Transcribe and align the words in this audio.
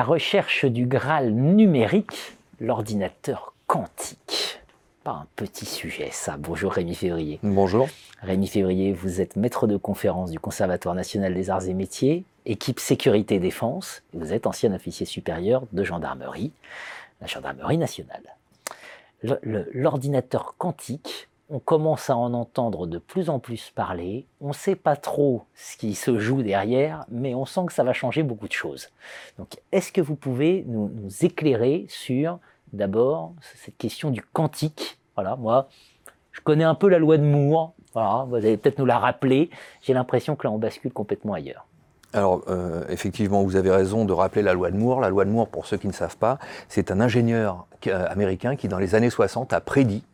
la 0.00 0.06
recherche 0.06 0.64
du 0.64 0.86
Graal 0.86 1.30
numérique, 1.30 2.38
l'ordinateur 2.58 3.52
quantique. 3.66 4.62
Pas 5.04 5.10
un 5.10 5.26
petit 5.36 5.66
sujet, 5.66 6.08
ça. 6.10 6.38
Bonjour 6.38 6.72
Rémi 6.72 6.94
Février. 6.94 7.38
Bonjour. 7.42 7.86
Rémi 8.22 8.46
Février, 8.46 8.94
vous 8.94 9.20
êtes 9.20 9.36
maître 9.36 9.66
de 9.66 9.76
conférence 9.76 10.30
du 10.30 10.40
Conservatoire 10.40 10.94
national 10.94 11.34
des 11.34 11.50
arts 11.50 11.68
et 11.68 11.74
métiers, 11.74 12.24
équipe 12.46 12.80
sécurité 12.80 13.38
défense. 13.38 14.02
Et 14.14 14.16
vous 14.16 14.32
êtes 14.32 14.46
ancien 14.46 14.72
officier 14.72 15.04
supérieur 15.04 15.64
de 15.70 15.84
gendarmerie, 15.84 16.50
la 17.20 17.26
gendarmerie 17.26 17.76
nationale. 17.76 18.22
L'ordinateur 19.74 20.54
quantique, 20.56 21.28
on 21.50 21.58
commence 21.58 22.10
à 22.10 22.16
en 22.16 22.32
entendre 22.32 22.86
de 22.86 22.98
plus 22.98 23.28
en 23.28 23.40
plus 23.40 23.70
parler. 23.74 24.26
On 24.40 24.48
ne 24.48 24.52
sait 24.52 24.76
pas 24.76 24.96
trop 24.96 25.42
ce 25.54 25.76
qui 25.76 25.94
se 25.94 26.18
joue 26.18 26.42
derrière, 26.42 27.04
mais 27.10 27.34
on 27.34 27.44
sent 27.44 27.62
que 27.66 27.72
ça 27.72 27.82
va 27.82 27.92
changer 27.92 28.22
beaucoup 28.22 28.46
de 28.46 28.52
choses. 28.52 28.88
Donc, 29.36 29.58
est-ce 29.72 29.90
que 29.90 30.00
vous 30.00 30.14
pouvez 30.14 30.64
nous, 30.68 30.90
éclairer 31.22 31.86
sur, 31.88 32.38
d'abord, 32.72 33.32
cette 33.56 33.76
question 33.76 34.10
du 34.10 34.22
quantique? 34.22 34.98
Voilà, 35.16 35.34
moi, 35.36 35.68
je 36.30 36.40
connais 36.40 36.64
un 36.64 36.76
peu 36.76 36.88
la 36.88 36.98
loi 36.98 37.18
de 37.18 37.24
Moore. 37.24 37.72
Voilà, 37.94 38.24
vous 38.28 38.36
allez 38.36 38.56
peut-être 38.56 38.78
nous 38.78 38.86
la 38.86 38.98
rappeler. 38.98 39.50
J'ai 39.82 39.92
l'impression 39.92 40.36
que 40.36 40.46
là, 40.46 40.52
on 40.52 40.58
bascule 40.58 40.92
complètement 40.92 41.34
ailleurs. 41.34 41.66
Alors, 42.12 42.42
euh, 42.48 42.84
effectivement, 42.88 43.42
vous 43.42 43.56
avez 43.56 43.70
raison 43.70 44.04
de 44.04 44.12
rappeler 44.12 44.42
la 44.42 44.52
loi 44.52 44.70
de 44.70 44.76
Moore. 44.76 45.00
La 45.00 45.10
loi 45.10 45.24
de 45.24 45.30
Moore, 45.30 45.48
pour 45.48 45.66
ceux 45.66 45.76
qui 45.76 45.88
ne 45.88 45.92
savent 45.92 46.16
pas, 46.16 46.38
c'est 46.68 46.92
un 46.92 47.00
ingénieur 47.00 47.66
euh, 47.88 48.06
américain 48.08 48.54
qui, 48.54 48.68
dans 48.68 48.78
les 48.78 48.94
années 48.94 49.10
60, 49.10 49.52
a 49.52 49.60
prédit 49.60 50.04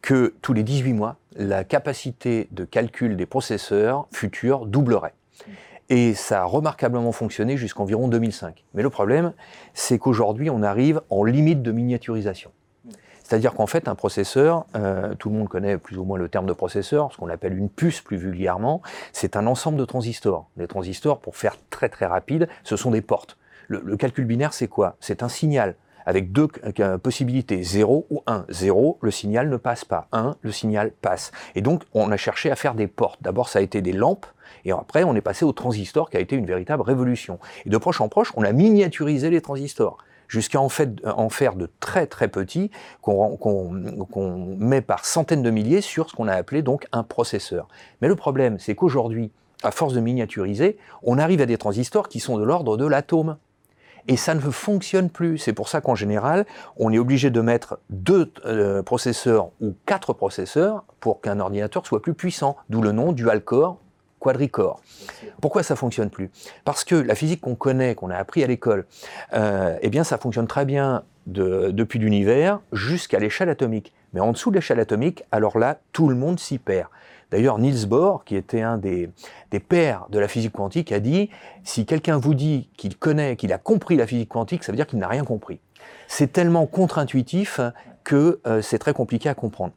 que 0.00 0.34
tous 0.42 0.52
les 0.52 0.62
18 0.62 0.92
mois, 0.92 1.16
la 1.36 1.64
capacité 1.64 2.48
de 2.50 2.64
calcul 2.64 3.16
des 3.16 3.26
processeurs 3.26 4.06
futurs 4.12 4.66
doublerait. 4.66 5.14
Et 5.88 6.14
ça 6.14 6.42
a 6.42 6.44
remarquablement 6.44 7.12
fonctionné 7.12 7.56
jusqu'environ 7.56 8.08
2005. 8.08 8.64
Mais 8.74 8.82
le 8.82 8.90
problème, 8.90 9.34
c'est 9.74 9.98
qu'aujourd'hui, 9.98 10.48
on 10.50 10.62
arrive 10.62 11.02
en 11.10 11.24
limite 11.24 11.62
de 11.62 11.72
miniaturisation. 11.72 12.50
C'est-à-dire 13.22 13.54
qu'en 13.54 13.66
fait, 13.66 13.88
un 13.88 13.94
processeur, 13.94 14.66
euh, 14.74 15.14
tout 15.14 15.30
le 15.30 15.36
monde 15.36 15.48
connaît 15.48 15.78
plus 15.78 15.96
ou 15.96 16.04
moins 16.04 16.18
le 16.18 16.28
terme 16.28 16.46
de 16.46 16.52
processeur, 16.52 17.12
ce 17.12 17.16
qu'on 17.16 17.28
appelle 17.28 17.56
une 17.56 17.70
puce 17.70 18.00
plus 18.00 18.16
vulgairement, 18.16 18.82
c'est 19.12 19.36
un 19.36 19.46
ensemble 19.46 19.78
de 19.78 19.84
transistors. 19.84 20.48
Les 20.56 20.66
transistors, 20.66 21.18
pour 21.18 21.36
faire 21.36 21.56
très 21.70 21.88
très 21.88 22.06
rapide, 22.06 22.48
ce 22.64 22.76
sont 22.76 22.90
des 22.90 23.00
portes. 23.00 23.38
le 23.68 23.96
calcul 23.96 24.26
binaire, 24.26 24.52
c'est 24.52 24.68
quoi? 24.68 24.96
C'est 25.00 25.22
un 25.22 25.28
signal 25.28 25.76
avec 26.06 26.32
deux 26.32 26.48
euh, 26.80 26.98
possibilités, 26.98 27.62
0 27.62 28.06
ou 28.10 28.22
1. 28.26 28.46
0, 28.48 28.98
le 29.00 29.10
signal 29.10 29.48
ne 29.48 29.56
passe 29.56 29.84
pas. 29.84 30.08
1, 30.12 30.36
le 30.40 30.52
signal 30.52 30.92
passe. 31.00 31.32
Et 31.54 31.60
donc, 31.60 31.82
on 31.94 32.10
a 32.10 32.16
cherché 32.16 32.50
à 32.50 32.56
faire 32.56 32.74
des 32.74 32.86
portes. 32.86 33.22
D'abord, 33.22 33.48
ça 33.48 33.58
a 33.58 33.62
été 33.62 33.82
des 33.82 33.92
lampes, 33.92 34.26
et 34.64 34.72
après, 34.72 35.04
on 35.04 35.14
est 35.14 35.20
passé 35.20 35.44
au 35.44 35.52
transistor, 35.52 36.10
qui 36.10 36.16
a 36.16 36.20
été 36.20 36.36
une 36.36 36.46
véritable 36.46 36.82
révolution. 36.82 37.38
Et 37.66 37.70
de 37.70 37.78
proche 37.78 38.00
en 38.00 38.08
proche, 38.08 38.32
on 38.36 38.44
a 38.44 38.52
miniaturisé 38.52 39.30
les 39.30 39.40
transistors 39.40 39.98
jusqu'à 40.28 40.60
en, 40.60 40.68
faire 41.28 41.54
de 41.56 41.68
très 41.78 42.06
très 42.06 42.28
petits 42.28 42.70
qu'on 43.02 43.70
met 44.58 44.80
par 44.80 45.04
centaines 45.04 45.42
de 45.42 45.50
milliers 45.50 45.82
sur 45.82 46.08
ce 46.08 46.16
qu'on 46.16 46.26
a 46.26 46.32
appelé 46.32 46.62
donc 46.62 46.86
un 46.92 47.02
processeur. 47.02 47.68
Mais 48.00 48.08
le 48.08 48.16
problème, 48.16 48.58
c'est 48.58 48.74
qu'aujourd'hui, 48.74 49.30
à 49.62 49.70
force 49.70 49.92
de 49.92 50.00
miniaturiser, 50.00 50.78
on 51.02 51.18
arrive 51.18 51.42
à 51.42 51.46
des 51.46 51.58
transistors 51.58 52.08
qui 52.08 52.18
sont 52.18 52.38
de 52.38 52.44
l'ordre 52.44 52.78
de 52.78 52.86
l'atome 52.86 53.36
et 54.08 54.16
ça 54.16 54.34
ne 54.34 54.40
fonctionne 54.40 55.10
plus. 55.10 55.38
C'est 55.38 55.52
pour 55.52 55.68
ça 55.68 55.80
qu'en 55.80 55.94
général, 55.94 56.46
on 56.76 56.92
est 56.92 56.98
obligé 56.98 57.30
de 57.30 57.40
mettre 57.40 57.78
deux 57.90 58.32
euh, 58.44 58.82
processeurs 58.82 59.50
ou 59.60 59.74
quatre 59.86 60.12
processeurs 60.12 60.84
pour 61.00 61.20
qu'un 61.20 61.40
ordinateur 61.40 61.86
soit 61.86 62.02
plus 62.02 62.14
puissant, 62.14 62.56
d'où 62.68 62.82
le 62.82 62.92
nom 62.92 63.12
dual-core, 63.12 63.78
quadricore. 64.18 64.80
Pourquoi 65.40 65.62
ça 65.62 65.74
fonctionne 65.74 66.08
plus? 66.08 66.30
Parce 66.64 66.84
que 66.84 66.94
la 66.94 67.14
physique 67.14 67.40
qu'on 67.40 67.56
connaît, 67.56 67.94
qu'on 67.94 68.10
a 68.10 68.16
appris 68.16 68.44
à 68.44 68.46
l'école, 68.46 68.86
euh, 69.32 69.76
eh 69.82 69.90
bien 69.90 70.04
ça 70.04 70.16
fonctionne 70.16 70.46
très 70.46 70.64
bien 70.64 71.02
depuis 71.26 71.98
l'univers 71.98 72.60
jusqu'à 72.72 73.18
l'échelle 73.18 73.48
atomique. 73.48 73.92
Mais 74.12 74.20
en 74.20 74.32
dessous 74.32 74.50
de 74.50 74.56
l'échelle 74.56 74.80
atomique, 74.80 75.24
alors 75.32 75.58
là, 75.58 75.78
tout 75.92 76.08
le 76.08 76.14
monde 76.14 76.38
s'y 76.38 76.58
perd. 76.58 76.88
D'ailleurs, 77.32 77.58
Niels 77.58 77.86
Bohr, 77.86 78.24
qui 78.24 78.36
était 78.36 78.60
un 78.60 78.76
des, 78.76 79.08
pères 79.68 80.06
de 80.10 80.18
la 80.18 80.28
physique 80.28 80.52
quantique, 80.52 80.92
a 80.92 81.00
dit 81.00 81.30
si 81.64 81.86
quelqu'un 81.86 82.18
vous 82.18 82.34
dit 82.34 82.68
qu'il 82.76 82.96
connaît, 82.96 83.36
qu'il 83.36 83.54
a 83.54 83.58
compris 83.58 83.96
la 83.96 84.06
physique 84.06 84.28
quantique, 84.28 84.64
ça 84.64 84.70
veut 84.70 84.76
dire 84.76 84.86
qu'il 84.86 84.98
n'a 84.98 85.08
rien 85.08 85.24
compris. 85.24 85.58
C'est 86.08 86.30
tellement 86.30 86.66
contre-intuitif 86.66 87.58
que 88.04 88.40
euh, 88.46 88.60
c'est 88.60 88.78
très 88.78 88.92
compliqué 88.92 89.30
à 89.30 89.34
comprendre. 89.34 89.72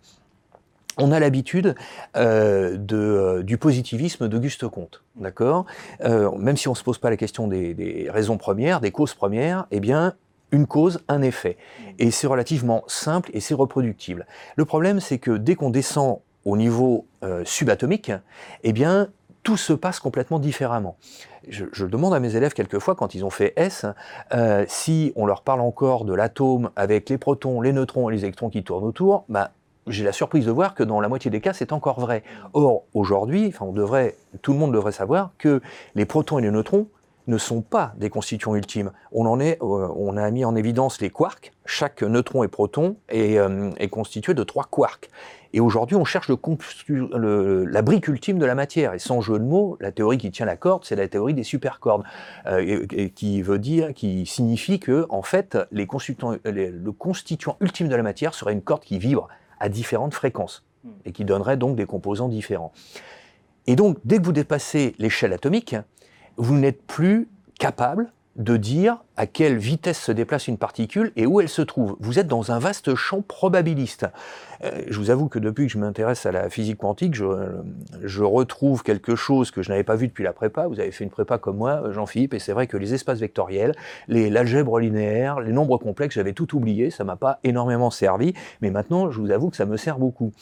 On 0.98 1.14
a 1.14 1.20
l'habitude 1.20 1.76
euh, 2.18 2.78
euh, 2.92 3.42
du 3.42 3.58
positivisme 3.58 4.28
d'Auguste 4.28 4.68
Comte, 4.68 5.04
d'accord? 5.16 5.66
Même 6.02 6.58
si 6.58 6.68
on 6.68 6.72
ne 6.72 6.78
se 6.78 6.84
pose 6.84 6.98
pas 6.98 7.10
la 7.10 7.18
question 7.18 7.48
des, 7.48 7.74
des, 7.74 8.10
raisons 8.10 8.38
premières, 8.38 8.82
des 8.82 8.92
causes 8.92 9.14
premières, 9.14 9.66
eh 9.72 9.80
bien, 9.80 10.14
une 10.56 10.68
cause, 10.68 11.02
un 11.08 11.22
effet. 11.22 11.58
Et 12.00 12.12
c'est 12.12 12.28
relativement 12.28 12.84
simple 12.88 13.30
et 13.34 13.42
c'est 13.42 13.54
reproductible. 13.54 14.26
Le 14.56 14.66
problème, 14.66 15.00
c'est 15.00 15.20
que 15.20 15.32
dès 15.32 15.56
qu'on 15.56 15.70
descend 15.70 16.20
au 16.46 16.58
niveau 16.58 17.06
euh, 17.24 17.44
subatomique, 17.46 18.12
eh 18.64 18.74
bien, 18.74 19.10
tout 19.44 19.58
se 19.58 19.74
passe 19.74 20.00
complètement 20.00 20.40
différemment. 20.40 20.98
Je, 21.48 21.86
demande 21.86 22.16
à 22.16 22.20
mes 22.20 22.36
élèves 22.36 22.54
quelquefois, 22.54 22.96
quand 22.96 23.14
ils 23.14 23.24
ont 23.24 23.30
fait 23.30 23.54
S, 23.56 23.86
euh, 24.34 24.66
si 24.68 25.14
on 25.16 25.28
leur 25.28 25.44
parle 25.44 25.62
encore 25.62 26.06
de 26.06 26.14
l'atome 26.14 26.72
avec 26.76 27.10
les 27.10 27.20
protons, 27.20 27.62
les 27.62 27.72
neutrons 27.72 28.10
et 28.10 28.14
les 28.14 28.24
électrons 28.24 28.50
qui 28.50 28.64
tournent 28.64 28.86
autour, 28.86 29.26
bah, 29.30 29.52
j'ai 29.86 30.04
la 30.04 30.12
surprise 30.12 30.48
de 30.48 30.52
voir 30.52 30.74
que 30.74 30.82
dans 30.82 31.00
la 31.00 31.08
moitié 31.08 31.30
des 31.30 31.42
cas, 31.42 31.54
c'est 31.54 31.72
encore 31.72 32.00
vrai. 32.00 32.24
Or, 32.54 32.86
aujourd'hui, 32.96 33.54
tout 34.42 34.54
le 34.54 34.58
monde 34.58 34.74
devrait 34.74 34.92
savoir 34.92 35.32
que 35.38 35.62
les 35.94 36.06
protons 36.06 36.40
et 36.40 36.42
les 36.42 36.50
neutrons 36.50 36.88
ne 37.28 37.38
sont 37.38 37.62
pas 37.62 37.94
des 37.98 38.10
constituants 38.10 38.56
ultimes. 38.56 38.92
On, 39.12 39.26
en 39.26 39.40
est, 39.40 39.58
euh, 39.62 39.88
on 39.96 40.18
a 40.18 40.30
mis 40.32 40.46
en 40.46 40.56
évidence 40.56 41.02
les 41.02 41.10
quarks. 41.10 41.52
Chaque 41.66 42.04
neutron 42.04 42.44
et 42.44 42.48
proton 42.48 42.98
est, 43.10 43.38
euh, 43.38 43.72
est 43.78 43.90
constitué 43.90 44.34
de 44.34 44.44
trois 44.44 44.66
quarks. 44.66 45.10
Et 45.54 45.62
aujourd'hui, 45.62 45.96
on 45.96 46.04
cherche 46.04 46.30
le, 46.30 47.66
la 47.66 47.82
brique 47.82 48.08
ultime 48.10 48.40
de 48.40 48.46
la 48.46 48.56
matière. 48.56 48.94
Et 48.94 49.00
sans 49.00 49.22
jeu 49.22 49.40
de 49.40 49.44
mots, 49.46 49.78
la 49.80 49.92
théorie 49.92 50.18
qui 50.18 50.30
tient 50.30 50.46
la 50.46 50.58
corde, 50.58 50.84
c'est 50.84 50.98
la 50.98 51.08
théorie 51.08 51.34
des 51.34 51.44
supercordes, 51.44 52.04
euh, 52.46 52.86
et, 52.92 53.10
qui 53.10 53.42
veut 53.42 53.60
dire, 53.60 53.94
qui 53.94 54.26
signifie 54.26 54.80
que, 54.80 55.06
en 55.10 55.22
fait, 55.22 55.58
les 55.72 55.88
constituants, 55.88 56.36
le 56.44 56.92
constituant 56.92 57.56
ultime 57.62 57.88
de 57.88 57.96
la 57.96 58.04
matière 58.04 58.34
serait 58.34 58.54
une 58.54 58.62
corde 58.62 58.84
qui 58.84 59.00
vibre 59.00 59.30
à 59.60 59.70
différentes 59.70 60.14
fréquences 60.14 60.66
et 61.06 61.12
qui 61.12 61.26
donnerait 61.26 61.58
donc 61.58 61.78
des 61.78 61.86
composants 61.86 62.28
différents. 62.28 62.74
Et 63.68 63.76
donc, 63.76 63.98
dès 64.06 64.20
que 64.20 64.24
vous 64.24 64.32
dépassez 64.32 64.94
l'échelle 65.00 65.34
atomique, 65.34 65.76
vous 66.38 66.56
n'êtes 66.56 66.82
plus 66.82 67.28
capable 67.60 68.12
de 68.36 68.58
dire 68.58 68.98
à 69.16 69.28
quelle 69.28 69.58
vitesse 69.58 69.98
se 69.98 70.12
déplace 70.12 70.50
une 70.50 70.58
particule 70.58 71.14
et 71.16 71.26
où 71.26 71.40
elle 71.40 71.48
se 71.48 71.62
trouve. 71.62 71.96
Vous 72.02 72.20
êtes 72.20 72.28
dans 72.28 72.52
un 72.52 72.60
vaste 72.60 72.94
champ 72.94 73.22
probabiliste. 73.22 74.08
Euh, 74.64 74.82
je 74.90 75.00
vous 75.00 75.10
avoue 75.10 75.30
que 75.30 75.40
depuis 75.40 75.68
que 75.68 75.72
je 75.72 75.78
m'intéresse 75.78 76.26
à 76.26 76.34
la 76.34 76.50
physique 76.50 76.80
quantique, 76.80 77.16
je, 77.16 78.24
retrouve 78.24 78.84
quelque 78.84 79.16
chose 79.16 79.52
que 79.52 79.62
je 79.62 79.70
n'avais 79.70 79.86
pas 79.86 79.96
vu 79.96 80.08
depuis 80.08 80.26
la 80.26 80.34
prépa. 80.34 80.68
Vous 80.68 80.82
avez 80.82 80.92
fait 80.92 81.06
une 81.06 81.10
prépa 81.10 81.38
comme 81.38 81.58
moi, 81.58 81.84
Jean-Philippe, 81.92 82.34
et 82.34 82.40
c'est 82.40 82.52
vrai 82.52 82.68
que 82.68 82.76
les 82.76 82.94
espaces 82.94 83.20
vectoriels, 83.20 83.74
l'algèbre 84.10 84.80
linéaire, 84.80 85.40
les 85.40 85.54
nombres 85.54 85.78
complexes, 85.78 86.16
j'avais 86.16 86.34
tout 86.34 86.56
oublié, 86.58 86.90
ça 86.90 87.06
m'a 87.06 87.16
pas 87.16 87.40
énormément 87.46 87.90
servi, 87.90 88.34
mais 88.62 88.70
maintenant, 88.70 89.12
je 89.12 89.22
vous 89.22 89.32
avoue 89.32 89.50
que 89.50 89.58
ça 89.58 89.66
me 89.66 89.78
sert 89.78 89.98
beaucoup. 89.98 90.34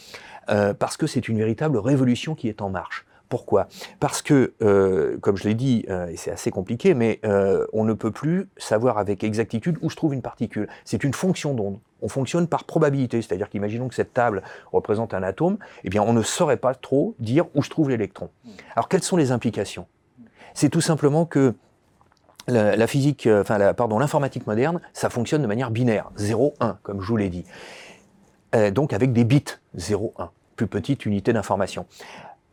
Euh, 0.49 0.73
parce 0.73 0.97
que 0.97 1.05
c'est 1.05 1.27
une 1.27 1.37
véritable 1.37 1.77
révolution 1.77 2.33
qui 2.33 2.49
est 2.49 2.61
en 2.61 2.69
marche. 2.69 3.05
Pourquoi? 3.33 3.67
Parce 3.99 4.21
que, 4.21 4.53
euh, 4.61 5.17
comme 5.17 5.37
je 5.37 5.45
l'ai 5.45 5.55
dit, 5.55 5.87
euh, 5.89 6.05
et 6.05 6.17
c'est 6.17 6.29
assez 6.29 6.51
compliqué, 6.51 6.93
mais 6.93 7.19
euh, 7.25 7.65
on 7.73 7.83
ne 7.83 7.93
peut 7.93 8.11
plus 8.11 8.47
savoir 8.57 8.99
avec 8.99 9.23
exactitude 9.23 9.79
où 9.81 9.89
se 9.89 9.95
trouve 9.95 10.13
une 10.13 10.21
particule. 10.21 10.67
C'est 10.85 11.03
une 11.03 11.15
fonction 11.15 11.55
d'onde. 11.55 11.79
On 12.03 12.09
fonctionne 12.09 12.45
par 12.45 12.63
probabilité, 12.63 13.23
c'est-à-dire 13.23 13.49
qu'imaginons 13.49 13.87
que 13.87 13.95
cette 13.95 14.13
table 14.13 14.43
représente 14.71 15.15
un 15.15 15.23
atome, 15.23 15.57
eh 15.83 15.89
bien 15.89 16.03
on 16.03 16.13
ne 16.13 16.21
saurait 16.21 16.57
pas 16.57 16.75
trop 16.75 17.15
dire 17.17 17.45
où 17.55 17.63
se 17.63 17.71
trouve 17.71 17.89
l'électron. 17.89 18.29
Alors 18.75 18.87
quelles 18.87 19.01
sont 19.01 19.17
les 19.17 19.31
implications? 19.31 19.87
C'est 20.53 20.69
tout 20.69 20.81
simplement 20.81 21.25
que 21.25 21.55
la, 22.45 22.85
physique, 22.85 23.27
pardon, 23.75 23.97
l'informatique 23.97 24.45
moderne, 24.45 24.79
ça 24.93 25.09
fonctionne 25.09 25.41
de 25.41 25.47
manière 25.47 25.71
binaire, 25.71 26.11
0-1, 26.19 26.75
comme 26.83 27.01
je 27.01 27.07
vous 27.07 27.17
l'ai 27.17 27.29
dit. 27.29 27.45
donc 28.73 28.93
avec 28.93 29.11
des 29.11 29.23
bits, 29.23 29.57
0-1, 29.75 30.29
plus 30.55 30.67
petite 30.67 31.07
unité 31.07 31.33
d'information. 31.33 31.87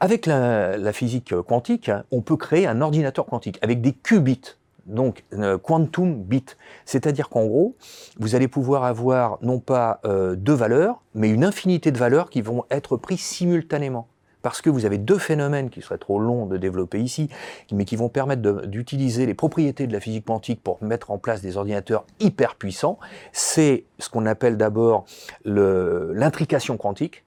Avec 0.02 0.24
la, 0.24 0.92
physique 0.94 1.34
quantique, 1.42 1.90
on 2.10 2.22
peut 2.22 2.36
créer 2.36 2.66
un 2.66 2.80
ordinateur 2.80 3.26
quantique 3.26 3.58
avec 3.60 3.82
des 3.82 3.92
qubits, 3.92 4.56
donc 4.86 5.24
euh, 5.34 5.58
quantum 5.58 6.22
bits. 6.22 6.56
C'est-à-dire 6.86 7.28
qu'en 7.28 7.44
gros, 7.44 7.76
vous 8.18 8.34
allez 8.34 8.48
pouvoir 8.48 8.84
avoir 8.84 9.38
non 9.42 9.60
pas 9.60 10.00
euh, 10.06 10.36
deux 10.36 10.54
valeurs, 10.54 11.02
mais 11.14 11.28
une 11.28 11.44
infinité 11.44 11.92
de 11.92 11.98
valeurs 11.98 12.30
qui 12.30 12.40
vont 12.40 12.64
être 12.70 12.96
prises 12.96 13.20
simultanément. 13.20 14.08
Parce 14.40 14.62
que 14.62 14.70
vous 14.70 14.86
avez 14.86 14.96
deux 14.96 15.18
phénomènes 15.18 15.68
qui 15.68 15.82
seraient 15.82 15.98
trop 15.98 16.18
longs 16.18 16.46
de 16.46 16.56
développer 16.56 16.98
ici, 16.98 17.28
mais 17.70 17.84
qui 17.84 17.96
vont 17.96 18.08
permettre 18.08 18.66
d'utiliser 18.66 19.26
les 19.26 19.34
propriétés 19.34 19.86
de 19.86 19.92
la 19.92 20.00
physique 20.00 20.24
quantique 20.24 20.62
pour 20.62 20.82
mettre 20.82 21.10
en 21.10 21.18
place 21.18 21.42
des 21.42 21.58
ordinateurs 21.58 22.06
hyper 22.20 22.54
puissants. 22.54 22.98
C'est 23.32 23.84
ce 23.98 24.08
qu'on 24.08 24.24
appelle 24.24 24.56
d'abord 24.56 25.04
l'intrication 25.44 26.78
quantique, 26.78 27.22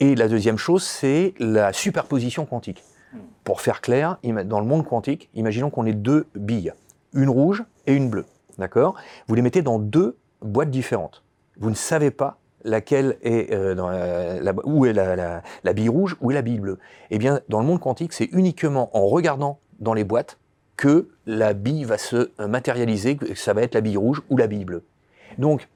et 0.00 0.14
la 0.14 0.28
deuxième 0.28 0.58
chose, 0.58 0.84
c'est 0.84 1.34
la 1.38 1.72
superposition 1.72 2.46
quantique. 2.46 2.84
Pour 3.44 3.60
faire 3.60 3.80
clair, 3.80 4.18
dans 4.44 4.60
le 4.60 4.66
monde 4.66 4.86
quantique, 4.86 5.30
imaginons 5.34 5.70
qu'on 5.70 5.86
ait 5.86 5.94
deux 5.94 6.26
billes, 6.34 6.72
une 7.14 7.28
rouge 7.28 7.64
et 7.86 7.94
une 7.94 8.10
bleue. 8.10 8.26
D'accord? 8.58 8.96
Vous 9.26 9.34
les 9.34 9.42
mettez 9.42 9.62
dans 9.62 9.78
deux 9.78 10.16
boîtes 10.42 10.70
différentes. 10.70 11.22
Vous 11.58 11.70
ne 11.70 11.74
savez 11.74 12.10
pas 12.10 12.38
laquelle 12.64 13.16
est 13.22 13.52
euh, 13.52 13.74
dans 13.74 13.88
la, 13.88 14.52
où 14.64 14.84
est 14.84 14.92
la, 14.92 15.42
la, 15.64 15.72
bille 15.72 15.88
rouge, 15.88 16.16
où 16.20 16.30
est 16.30 16.34
la 16.34 16.42
bille 16.42 16.58
bleue. 16.58 16.78
Eh 17.10 17.18
bien, 17.18 17.40
dans 17.48 17.60
le 17.60 17.66
monde 17.66 17.80
quantique, 17.80 18.12
c'est 18.12 18.28
uniquement 18.32 18.90
en 18.96 19.06
regardant 19.06 19.60
dans 19.78 19.94
les 19.94 20.04
boîtes 20.04 20.38
que 20.76 21.08
la 21.26 21.54
bille 21.54 21.84
va 21.84 21.98
se 21.98 22.30
matérialiser, 22.38 23.16
que 23.16 23.34
ça 23.34 23.52
va 23.52 23.62
être 23.62 23.74
la 23.74 23.80
bille 23.80 23.96
rouge 23.96 24.22
ou 24.28 24.36
la 24.36 24.46
bille 24.46 24.64
bleue. 24.64 24.84
Donc, 25.38 25.68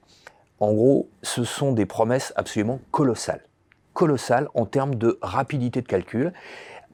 en 0.60 0.72
gros, 0.72 1.08
ce 1.22 1.44
sont 1.44 1.72
des 1.72 1.86
promesses 1.86 2.32
absolument 2.36 2.80
colossales. 2.90 3.44
Colossales 3.94 4.48
en 4.54 4.66
termes 4.66 4.94
de 4.94 5.18
rapidité 5.22 5.82
de 5.82 5.86
calcul. 5.86 6.32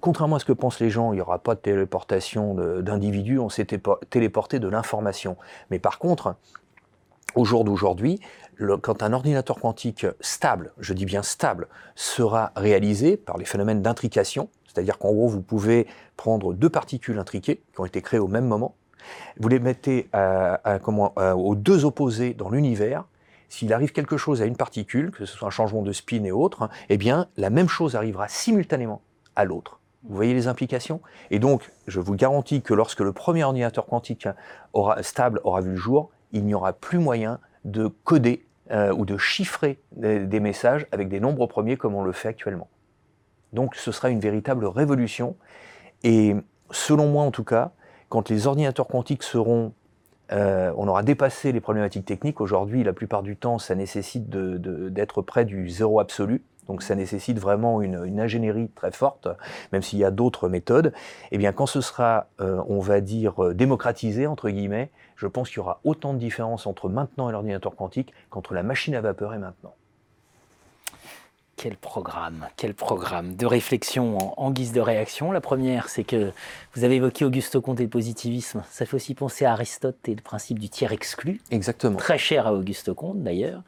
Contrairement 0.00 0.37
à 0.37 0.39
ce 0.39 0.45
que 0.45 0.53
pensent 0.53 0.81
les 0.81 0.91
gens, 0.91 1.12
il 1.12 1.17
n'y 1.17 1.21
aura 1.21 1.39
pas 1.39 1.55
de 1.55 1.61
téléportation 1.61 2.55
d'individus, 2.81 3.39
on 3.39 3.49
s'est 3.49 3.67
téléporté 4.11 4.61
de 4.61 4.69
l'information. 4.69 5.37
Mais 5.71 5.79
par 5.79 5.99
contre, 5.99 6.37
au 7.35 7.45
jour 7.45 7.65
d'aujourd'hui, 7.65 8.21
quand 8.83 9.03
un 9.03 9.12
ordinateur 9.12 9.59
quantique 9.61 10.06
stable, 10.21 10.73
je 10.79 10.93
dis 10.93 11.05
bien 11.05 11.23
stable, 11.23 11.69
sera 11.95 12.53
réalisé 12.56 13.17
par 13.17 13.39
les 13.39 13.45
phénomènes 13.45 13.83
d'intrication, 13.83 14.49
c'est-à-dire 14.67 14.99
qu'en 14.99 15.12
gros, 15.12 15.29
vous 15.29 15.43
pouvez 15.43 15.87
prendre 16.17 16.55
deux 16.55 16.71
particules 16.71 17.19
intriquées 17.19 17.62
qui 17.73 17.81
ont 17.81 17.85
été 17.85 18.00
créées 18.00 18.21
au 18.21 18.29
même 18.29 18.47
moment, 18.47 18.77
vous 19.39 19.49
les 19.49 19.59
mettez 19.59 20.09
aux 20.15 21.55
deux 21.55 21.85
opposés 21.85 22.35
dans 22.35 22.50
l'univers, 22.50 23.05
s'il 23.49 23.73
arrive 23.73 23.93
quelque 23.93 24.17
chose 24.17 24.43
à 24.43 24.47
une 24.47 24.56
particule, 24.56 25.11
que 25.11 25.25
ce 25.25 25.37
soit 25.37 25.49
un 25.49 25.50
changement 25.50 25.83
de 25.83 25.93
spin 25.93 26.25
et 26.25 26.33
autres, 26.33 26.69
eh 26.89 26.97
bien, 26.97 27.29
la 27.37 27.50
même 27.50 27.69
chose 27.69 27.97
arrivera 27.97 28.29
simultanément 28.29 29.03
à 29.37 29.45
l'autre. 29.45 29.81
Vous 30.05 30.15
voyez 30.15 30.35
les 30.35 30.47
implications? 30.47 31.00
Et 31.31 31.39
donc, 31.39 31.71
je 31.87 32.00
vous 32.00 32.15
garantis 32.15 32.62
que 32.62 32.73
lorsque 32.73 33.00
le 33.00 33.12
premier 33.12 33.45
ordinateur 33.45 33.87
quantique 33.87 34.29
stable 35.03 35.41
aura 35.45 35.61
vu 35.61 35.71
le 35.71 35.77
jour, 35.77 36.11
il 36.33 36.45
n'y 36.45 36.55
aura 36.55 36.73
plus 36.73 36.99
moyen 36.99 37.41
de 37.65 37.89
coder 38.05 38.47
euh, 38.71 38.93
ou 38.93 39.05
de 39.05 39.17
chiffrer 39.17 39.79
des, 39.93 40.41
messages 40.41 40.87
avec 40.93 41.09
des 41.09 41.21
nombres 41.21 41.47
premiers 41.47 41.77
comme 41.77 41.95
on 41.95 42.03
le 42.03 42.12
fait 42.12 42.29
actuellement. 42.29 42.69
Donc 43.53 43.75
ce 43.75 43.93
sera 43.93 44.11
une 44.11 44.21
véritable 44.21 44.67
révolution. 44.67 45.37
Et 46.05 46.37
selon 46.71 47.09
moi 47.09 47.25
en 47.25 47.31
tout 47.31 47.45
cas, 47.45 47.73
quand 48.09 48.29
les 48.29 48.47
ordinateurs 48.47 48.87
quantiques 48.87 49.23
seront... 49.23 49.73
Euh, 50.33 50.73
on 50.77 50.89
aura 50.89 51.03
dépassé 51.03 51.53
les 51.53 51.61
problématiques 51.61 52.05
techniques. 52.05 52.41
Aujourd'hui, 52.41 52.85
la 52.85 52.93
plupart 52.93 53.23
du 53.23 53.37
temps, 53.37 53.59
ça 53.59 53.75
nécessite 53.75 54.29
d'être 54.29 55.23
près 55.23 55.45
du 55.45 55.69
zéro 55.69 56.01
absolu. 56.01 56.43
Donc 56.67 56.83
ça 56.83 56.95
nécessite 56.95 57.39
vraiment 57.39 57.81
une, 57.81 58.21
ingénierie 58.21 58.69
très 58.75 58.91
forte, 58.91 59.27
même 59.73 59.81
s'il 59.81 59.99
y 59.99 60.05
a 60.05 60.11
d'autres 60.11 60.51
méthodes. 60.51 60.93
Eh 61.33 61.39
bien, 61.39 61.53
quand 61.53 61.65
ce 61.65 61.81
sera, 61.81 62.27
euh, 62.41 62.63
on 62.69 62.81
va 62.81 63.01
dire, 63.01 63.55
démocratisé, 63.55 64.27
entre 64.27 64.51
guillemets, 64.51 64.91
je 65.17 65.27
pense 65.27 65.49
qu'il 65.49 65.57
y 65.57 65.61
aura 65.61 65.81
autant 65.85 66.13
de 66.13 66.19
différences 66.19 66.67
entre 66.67 66.91
maintenant 66.91 67.31
et 67.31 67.33
l'ordinateur 67.33 67.75
quantique 67.75 68.13
qu'entre 68.29 68.53
la 68.53 68.63
machine 68.63 68.95
à 68.95 69.01
vapeur 69.01 69.33
et 69.33 69.39
maintenant. 69.39 69.75
Quel 71.59 71.77
programme, 71.77 72.47
quel 72.57 72.73
programme 72.73 73.35
de 73.35 73.45
réflexion 73.45 74.17
en, 74.41 74.51
guise 74.53 74.71
de 74.71 74.81
réaction. 74.81 75.33
La 75.33 75.41
première, 75.41 75.89
c'est 75.89 76.05
que 76.05 76.31
vous 76.75 76.85
avez 76.85 76.95
évoqué 76.95 77.25
Auguste 77.25 77.59
Comte 77.59 77.81
et 77.81 77.83
le 77.83 77.89
positivisme. 77.89 78.63
Ça 78.71 78.87
fait 78.87 78.95
aussi 78.95 79.17
penser 79.17 79.45
à 79.45 79.55
Aristote 79.55 79.97
et 80.07 80.15
le 80.15 80.23
principe 80.23 80.61
du 80.61 80.69
tiers 80.69 80.93
exclu. 80.93 81.41
Exactement. 81.51 81.99
Très 81.99 82.17
cher 82.17 82.47
à 82.47 82.55
Auguste 82.55 82.93
Comte 82.93 83.25
d'ailleurs. 83.25 83.63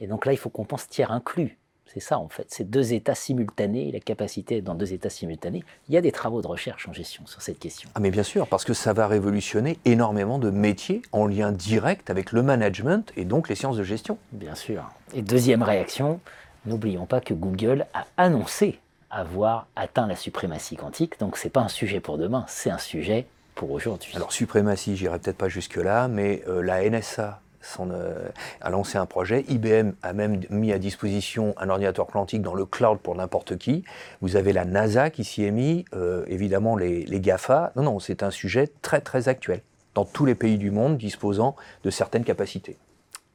Et 0.00 0.06
donc 0.06 0.24
là, 0.24 0.32
il 0.32 0.38
faut 0.38 0.48
qu'on 0.48 0.64
pense 0.64 0.88
tiers 0.88 1.12
inclus. 1.12 1.58
C'est 1.92 2.00
ça 2.00 2.18
en 2.18 2.28
fait, 2.28 2.46
c'est 2.48 2.68
deux 2.68 2.94
états 2.94 3.14
simultanés, 3.14 3.92
la 3.92 4.00
capacité 4.00 4.62
dans 4.62 4.74
deux 4.74 4.94
états 4.94 5.10
simultanés. 5.10 5.62
Il 5.88 5.94
y 5.94 5.98
a 5.98 6.00
des 6.00 6.12
travaux 6.12 6.40
de 6.40 6.46
recherche 6.46 6.88
en 6.88 6.94
gestion 6.94 7.26
sur 7.26 7.42
cette 7.42 7.58
question. 7.58 7.90
Ah 7.94 8.00
mais 8.00 8.10
bien 8.10 8.22
sûr, 8.22 8.48
parce 8.48 8.64
que 8.64 8.72
ça 8.72 8.94
va 8.94 9.06
révolutionner 9.06 9.78
énormément 9.84 10.38
de 10.38 10.50
métiers 10.50 11.02
en 11.12 11.26
lien 11.26 11.52
direct 11.52 12.08
avec 12.08 12.32
le 12.32 12.42
management 12.42 13.12
et 13.16 13.26
donc 13.26 13.50
les 13.50 13.54
sciences 13.54 13.76
de 13.76 13.84
gestion. 13.84 14.16
Bien 14.32 14.54
sûr. 14.54 14.88
Et 15.14 15.22
deuxième 15.22 15.62
réaction, 15.62 16.20
n'oublions 16.66 17.06
pas 17.06 17.20
que 17.20 17.34
Google 17.34 17.86
a 17.94 18.06
annoncé 18.16 18.78
avoir 19.10 19.66
atteint 19.76 20.06
la 20.06 20.16
suprématie 20.16 20.76
quantique, 20.76 21.18
donc 21.20 21.36
c'est 21.36 21.50
pas 21.50 21.60
un 21.60 21.68
sujet 21.68 22.00
pour 22.00 22.18
demain, 22.18 22.44
c'est 22.48 22.70
un 22.70 22.78
sujet 22.78 23.26
pour 23.54 23.70
aujourd'hui. 23.70 24.12
Alors 24.16 24.32
suprématie, 24.32 24.96
j'irai 24.96 25.18
peut-être 25.18 25.38
pas 25.38 25.48
jusque 25.48 25.76
là, 25.76 26.08
mais 26.08 26.42
euh, 26.48 26.62
la 26.62 26.88
NSA 26.88 27.40
euh, 27.80 28.28
a 28.60 28.70
lancé 28.70 28.98
un 28.98 29.06
projet. 29.06 29.44
IBM 29.48 29.92
a 30.02 30.12
même 30.12 30.40
mis 30.50 30.72
à 30.72 30.78
disposition 30.78 31.54
un 31.58 31.68
ordinateur 31.68 32.06
quantique 32.06 32.42
dans 32.42 32.54
le 32.54 32.66
cloud 32.66 32.98
pour 32.98 33.14
n'importe 33.14 33.56
qui. 33.56 33.84
Vous 34.20 34.36
avez 34.36 34.52
la 34.52 34.64
NASA 34.64 35.10
qui 35.10 35.24
s'y 35.24 35.44
est 35.44 35.50
mis, 35.50 35.84
euh, 35.94 36.24
évidemment 36.26 36.76
les, 36.76 37.04
les 37.04 37.20
GAFA. 37.20 37.72
Non, 37.76 37.82
non, 37.82 37.98
c'est 38.00 38.22
un 38.22 38.30
sujet 38.30 38.70
très 38.82 39.00
très 39.00 39.28
actuel 39.28 39.62
dans 39.94 40.04
tous 40.04 40.26
les 40.26 40.34
pays 40.34 40.58
du 40.58 40.70
monde 40.70 40.98
disposant 40.98 41.54
de 41.84 41.90
certaines 41.90 42.24
capacités. 42.24 42.76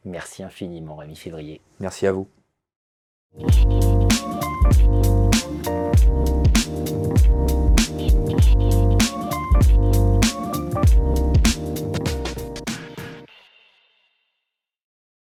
Merci 0.05 0.43
infiniment 0.43 0.97
Rémi 0.97 1.15
Février. 1.15 1.61
Merci 1.79 2.05
à 2.07 2.11
vous. 2.11 2.27
thank 3.37 3.65
you 3.65 3.69